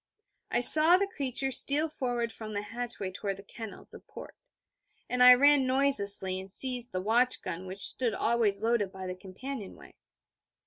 I 0.49 0.61
saw 0.61 0.97
the 0.97 1.05
creature 1.05 1.51
steal 1.51 1.87
forward 1.87 2.31
from 2.33 2.53
the 2.55 2.63
hatchway 2.63 3.11
toward 3.11 3.37
the 3.37 3.43
kennels 3.43 3.93
a 3.93 3.99
port; 3.99 4.35
and 5.07 5.21
I 5.21 5.35
ran 5.35 5.67
noiselessly, 5.67 6.39
and 6.39 6.49
seized 6.51 6.91
the 6.91 7.01
watch 7.01 7.43
gun 7.43 7.67
which 7.67 7.85
stood 7.85 8.15
always 8.15 8.63
loaded 8.63 8.91
by 8.91 9.05
the 9.05 9.13
companionway. 9.13 9.91